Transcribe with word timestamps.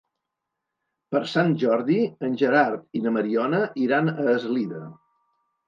Per 1.15 1.21
Sant 1.33 1.53
Jordi 1.65 1.99
en 2.29 2.35
Gerard 2.43 2.99
i 2.99 3.03
na 3.05 3.15
Mariona 3.21 3.63
iran 3.87 4.13
a 4.17 4.29
Eslida. 4.37 4.85